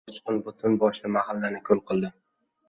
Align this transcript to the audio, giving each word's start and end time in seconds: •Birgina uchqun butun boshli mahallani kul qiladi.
•Birgina 0.03 0.11
uchqun 0.13 0.39
butun 0.47 0.77
boshli 0.83 1.11
mahallani 1.17 1.61
kul 1.69 1.85
qiladi. 1.93 2.13